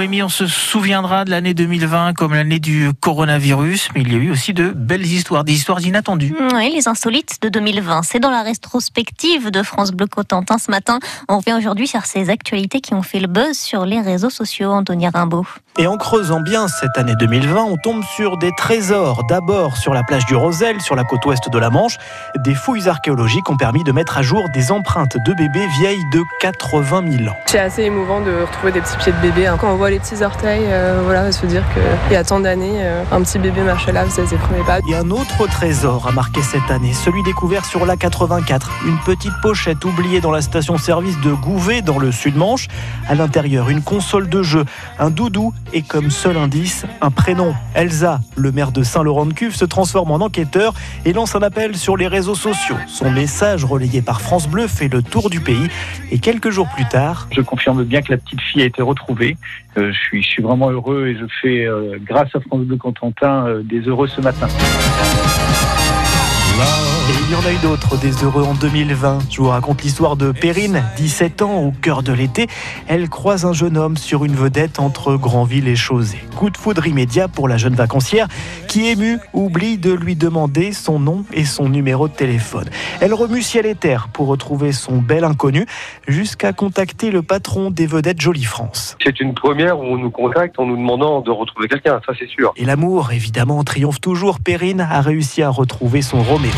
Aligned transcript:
Noémie, 0.00 0.22
on 0.22 0.30
se 0.30 0.46
souviendra 0.46 1.26
de 1.26 1.30
l'année 1.30 1.52
2020 1.52 2.14
comme 2.14 2.32
l'année 2.32 2.58
du 2.58 2.88
coronavirus, 3.00 3.90
mais 3.94 4.00
il 4.00 4.10
y 4.10 4.16
a 4.16 4.18
eu 4.18 4.30
aussi 4.30 4.54
de 4.54 4.70
belles 4.70 5.04
histoires, 5.04 5.44
des 5.44 5.52
histoires 5.52 5.82
inattendues. 5.82 6.34
Oui, 6.54 6.72
les 6.74 6.88
insolites 6.88 7.36
de 7.42 7.50
2020. 7.50 8.00
C'est 8.04 8.18
dans 8.18 8.30
la 8.30 8.42
rétrospective 8.42 9.50
de 9.50 9.62
France 9.62 9.90
Bleu 9.90 10.06
Cotentin 10.06 10.56
ce 10.56 10.70
matin. 10.70 11.00
On 11.28 11.36
revient 11.36 11.52
aujourd'hui 11.52 11.86
sur 11.86 12.06
ces 12.06 12.30
actualités 12.30 12.80
qui 12.80 12.94
ont 12.94 13.02
fait 13.02 13.20
le 13.20 13.26
buzz 13.26 13.58
sur 13.58 13.84
les 13.84 14.00
réseaux 14.00 14.30
sociaux, 14.30 14.70
Anthony 14.70 15.06
Rimbaud. 15.06 15.44
Et 15.78 15.86
en 15.86 15.98
creusant 15.98 16.40
bien 16.40 16.66
cette 16.66 16.96
année 16.96 17.14
2020, 17.14 17.62
on 17.62 17.76
tombe 17.76 18.02
sur 18.16 18.38
des 18.38 18.50
trésors. 18.56 19.24
D'abord 19.28 19.76
sur 19.76 19.92
la 19.94 20.02
plage 20.02 20.24
du 20.26 20.34
Rosel, 20.34 20.80
sur 20.80 20.96
la 20.96 21.04
côte 21.04 21.24
ouest 21.26 21.50
de 21.50 21.58
la 21.58 21.68
Manche. 21.70 21.96
Des 22.38 22.54
fouilles 22.54 22.88
archéologiques 22.88 23.48
ont 23.50 23.56
permis 23.56 23.84
de 23.84 23.92
mettre 23.92 24.16
à 24.18 24.22
jour 24.22 24.48
des 24.54 24.72
empreintes 24.72 25.16
de 25.26 25.32
bébés 25.34 25.66
vieilles 25.78 26.04
de 26.12 26.22
80 26.40 27.04
000 27.18 27.30
ans. 27.30 27.36
C'est 27.46 27.60
assez 27.60 27.82
émouvant 27.82 28.20
de 28.20 28.30
retrouver 28.42 28.72
des 28.72 28.80
petits 28.80 28.96
pieds 28.96 29.12
de 29.12 29.18
bébé. 29.20 29.46
hein. 29.46 29.56
Quand 29.60 29.72
on 29.72 29.76
voit 29.76 29.89
les 29.90 29.98
petits 29.98 30.22
orteils, 30.22 30.66
euh, 30.66 31.00
voilà, 31.04 31.32
se 31.32 31.44
dire 31.46 31.64
qu'il 31.74 32.12
y 32.12 32.16
a 32.16 32.22
tant 32.22 32.38
d'années, 32.38 32.76
euh, 32.76 33.02
un 33.10 33.22
petit 33.22 33.40
bébé 33.40 33.62
marchait 33.62 33.90
là, 33.90 34.04
faisait 34.04 34.26
ses 34.26 34.36
premiers 34.36 34.62
pas. 34.62 34.78
Et 34.88 34.94
un 34.94 35.10
autre 35.10 35.48
trésor 35.48 36.06
a 36.06 36.12
marqué 36.12 36.42
cette 36.42 36.70
année, 36.70 36.92
celui 36.92 37.24
découvert 37.24 37.64
sur 37.64 37.84
l'A84. 37.84 38.68
Une 38.86 38.98
petite 38.98 39.32
pochette 39.42 39.84
oubliée 39.84 40.20
dans 40.20 40.30
la 40.30 40.42
station-service 40.42 41.20
de 41.20 41.32
Gouvet, 41.32 41.82
dans 41.82 41.98
le 41.98 42.12
Sud-Manche. 42.12 42.68
À 43.08 43.16
l'intérieur, 43.16 43.68
une 43.68 43.82
console 43.82 44.28
de 44.28 44.42
jeu, 44.44 44.64
un 45.00 45.10
doudou 45.10 45.52
et 45.72 45.82
comme 45.82 46.10
seul 46.10 46.36
indice, 46.36 46.86
un 47.00 47.10
prénom. 47.10 47.54
Elsa, 47.74 48.20
le 48.36 48.52
maire 48.52 48.70
de 48.70 48.84
Saint-Laurent-de-Cuve, 48.84 49.56
se 49.56 49.64
transforme 49.64 50.12
en 50.12 50.16
enquêteur 50.16 50.72
et 51.04 51.12
lance 51.12 51.34
un 51.34 51.42
appel 51.42 51.76
sur 51.76 51.96
les 51.96 52.06
réseaux 52.06 52.36
sociaux. 52.36 52.76
Son 52.86 53.10
message, 53.10 53.64
relayé 53.64 54.02
par 54.02 54.20
France 54.20 54.46
Bleu, 54.46 54.68
fait 54.68 54.88
le 54.88 55.02
tour 55.02 55.30
du 55.30 55.40
pays. 55.40 55.68
Et 56.12 56.20
quelques 56.20 56.50
jours 56.50 56.68
plus 56.76 56.86
tard, 56.86 57.26
Je 57.32 57.40
confirme 57.40 57.82
bien 57.82 58.02
que 58.02 58.12
la 58.12 58.18
petite 58.18 58.40
fille 58.40 58.62
a 58.62 58.66
été 58.66 58.82
retrouvée. 58.82 59.36
Euh, 59.80 59.92
je, 59.92 60.20
suis, 60.20 60.42
vraiment 60.42 60.70
heureux 60.70 61.06
et 61.06 61.16
je 61.16 61.24
fais, 61.40 61.64
euh, 61.64 61.96
grâce 62.02 62.28
à 62.34 62.40
France 62.40 62.62
Bleu 62.62 62.76
Contentin, 62.76 63.46
euh, 63.46 63.62
des 63.62 63.80
heureux 63.80 64.08
ce 64.08 64.20
matin. 64.20 64.46
Et 67.10 67.12
il 67.26 67.32
y 67.32 67.34
en 67.34 67.44
a 67.44 67.52
eu 67.52 67.56
d'autres, 67.56 67.98
des 67.98 68.22
heureux 68.22 68.44
en 68.44 68.54
2020. 68.54 69.32
Je 69.32 69.38
vous 69.38 69.48
raconte 69.48 69.82
l'histoire 69.82 70.14
de 70.14 70.30
Perrine, 70.30 70.84
17 70.96 71.42
ans, 71.42 71.58
au 71.58 71.72
cœur 71.72 72.04
de 72.04 72.12
l'été. 72.12 72.46
Elle 72.86 73.08
croise 73.08 73.44
un 73.44 73.52
jeune 73.52 73.76
homme 73.76 73.96
sur 73.96 74.24
une 74.24 74.36
vedette 74.36 74.78
entre 74.78 75.16
Granville 75.16 75.66
et 75.66 75.74
Chausey. 75.74 76.20
Coup 76.36 76.50
de 76.50 76.56
foudre 76.56 76.86
immédiat 76.86 77.26
pour 77.26 77.48
la 77.48 77.56
jeune 77.56 77.74
vacancière 77.74 78.28
qui, 78.68 78.86
émue, 78.86 79.18
oublie 79.32 79.76
de 79.76 79.92
lui 79.92 80.14
demander 80.14 80.70
son 80.72 81.00
nom 81.00 81.24
et 81.32 81.44
son 81.44 81.68
numéro 81.68 82.06
de 82.06 82.12
téléphone. 82.12 82.70
Elle 83.00 83.12
remue 83.12 83.42
ciel 83.42 83.66
et 83.66 83.74
terre 83.74 84.06
pour 84.12 84.28
retrouver 84.28 84.70
son 84.70 84.98
bel 84.98 85.24
inconnu 85.24 85.66
jusqu'à 86.06 86.52
contacter 86.52 87.10
le 87.10 87.22
patron 87.22 87.72
des 87.72 87.88
vedettes 87.88 88.20
Jolie 88.20 88.44
France. 88.44 88.96
C'est 89.04 89.18
une 89.18 89.34
première 89.34 89.80
où 89.80 89.82
on 89.82 89.98
nous 89.98 90.12
contacte 90.12 90.60
en 90.60 90.66
nous 90.66 90.76
demandant 90.76 91.22
de 91.22 91.32
retrouver 91.32 91.66
quelqu'un, 91.66 92.00
ça 92.06 92.12
c'est 92.16 92.28
sûr. 92.28 92.52
Et 92.54 92.64
l'amour, 92.64 93.10
évidemment, 93.10 93.64
triomphe 93.64 94.00
toujours. 94.00 94.38
Perrine 94.38 94.86
a 94.88 95.00
réussi 95.00 95.42
à 95.42 95.50
retrouver 95.50 96.02
son 96.02 96.22
Roméo. 96.22 96.52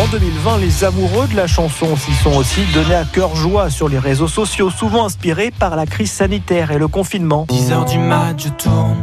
En 0.00 0.06
2020, 0.06 0.58
les 0.58 0.84
amoureux 0.84 1.26
de 1.26 1.34
la 1.34 1.48
chanson 1.48 1.96
s'y 1.96 2.12
sont 2.12 2.36
aussi 2.36 2.60
donnés 2.72 2.94
à 2.94 3.04
cœur 3.04 3.34
joie 3.34 3.68
sur 3.68 3.88
les 3.88 3.98
réseaux 3.98 4.28
sociaux, 4.28 4.70
souvent 4.70 5.06
inspirés 5.06 5.50
par 5.50 5.74
la 5.74 5.86
crise 5.86 6.12
sanitaire 6.12 6.70
et 6.70 6.78
le 6.78 6.86
confinement. 6.86 7.46
10 7.48 7.72
heures 7.72 7.84
du 7.84 7.98
mat, 7.98 8.34
je 8.38 8.48
tourne 8.50 8.96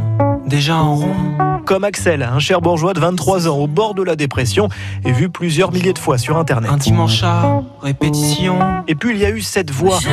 déjà 0.46 0.76
en 0.76 0.94
rond. 0.94 1.14
Comme 1.66 1.84
Axel, 1.84 2.22
un 2.22 2.38
cher 2.38 2.60
bourgeois 2.60 2.94
de 2.94 3.00
23 3.00 3.48
ans 3.48 3.58
au 3.58 3.66
bord 3.66 3.94
de 3.94 4.02
la 4.02 4.16
dépression 4.16 4.68
et 5.04 5.12
vu 5.12 5.28
plusieurs 5.28 5.72
milliers 5.72 5.92
de 5.92 5.98
fois 5.98 6.16
sur 6.16 6.36
Internet. 6.36 6.70
Un 6.70 6.76
dimanche 6.76 7.22
à 7.24 7.62
répétition. 7.82 8.58
Et 8.86 8.94
puis 8.94 9.10
il 9.14 9.18
y 9.18 9.26
a 9.26 9.30
eu 9.30 9.42
cette 9.42 9.72
voix, 9.72 9.98
Je 10.00 10.08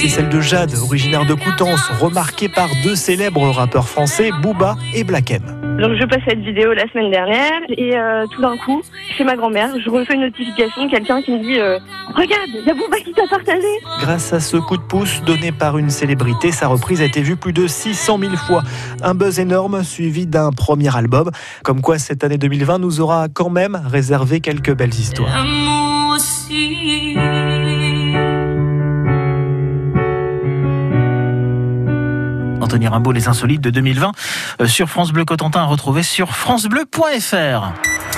c'est 0.00 0.08
celle 0.08 0.28
de 0.28 0.40
Jade, 0.40 0.74
originaire 0.80 1.26
de 1.26 1.34
Coutances, 1.34 1.88
remarquée 2.00 2.48
par 2.48 2.68
deux 2.84 2.94
célèbres 2.94 3.50
rappeurs 3.50 3.88
français, 3.88 4.30
Booba 4.42 4.76
et 4.94 5.02
Black 5.02 5.32
M. 5.32 5.42
Donc 5.80 5.96
je 5.98 6.04
passe 6.04 6.20
cette 6.28 6.38
vidéo 6.38 6.72
la 6.72 6.88
semaine 6.88 7.10
dernière 7.10 7.60
et 7.68 7.96
euh, 7.96 8.24
tout 8.30 8.40
d'un 8.40 8.56
coup, 8.58 8.80
chez 9.16 9.24
ma 9.24 9.34
grand-mère, 9.34 9.70
je 9.84 9.90
reçois 9.90 10.14
une 10.14 10.20
notification 10.20 10.86
de 10.86 10.90
quelqu'un 10.90 11.20
qui 11.20 11.32
me 11.32 11.42
dit 11.42 11.58
euh, 11.58 11.80
Regarde, 12.14 12.48
il 12.54 12.64
y 12.64 12.70
a 12.70 12.74
Booba 12.74 12.98
qui 12.98 13.12
t'a 13.12 13.26
partagé 13.28 13.66
Grâce 13.98 14.32
à 14.32 14.38
ce 14.38 14.56
coup 14.56 14.76
de 14.76 14.82
pouce 14.82 15.20
donné 15.24 15.50
par 15.50 15.78
une 15.78 15.90
célébrité, 15.90 16.52
sa 16.52 16.68
reprise 16.68 17.00
a 17.00 17.04
été 17.04 17.20
vue 17.20 17.36
plus 17.36 17.52
de 17.52 17.66
600 17.66 18.18
000 18.20 18.36
fois. 18.36 18.62
Un 19.02 19.14
buzz 19.14 19.40
énorme 19.40 19.82
suivi 19.82 20.26
d'un 20.26 20.52
premier 20.52 20.96
album. 20.96 21.30
Comme 21.64 21.80
quoi 21.80 21.98
cette 21.98 22.22
année 22.22 22.38
2020 22.38 22.78
nous 22.78 23.00
aura 23.00 23.26
quand 23.28 23.50
même 23.50 23.80
réservé 23.84 24.40
quelques 24.40 24.74
belles 24.74 24.94
histoires. 24.94 25.44
Aussi. 26.14 27.16
Les 32.78 33.28
insolites 33.28 33.60
de 33.60 33.70
2020 33.70 34.12
euh, 34.60 34.66
sur 34.66 34.88
France 34.88 35.12
Bleu 35.12 35.24
Cotentin 35.24 35.60
à 35.60 35.64
retrouver 35.64 36.02
sur 36.02 36.34
francebleu.fr. 36.34 37.98